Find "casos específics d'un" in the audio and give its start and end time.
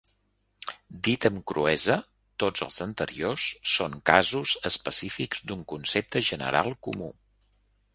4.15-5.65